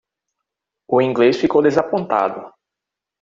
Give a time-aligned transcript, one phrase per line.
[0.87, 2.51] O inglês ficou desapontado.